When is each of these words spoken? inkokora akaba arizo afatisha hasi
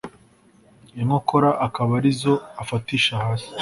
inkokora 1.01 1.49
akaba 1.65 1.91
arizo 1.99 2.33
afatisha 2.61 3.13
hasi 3.23 3.49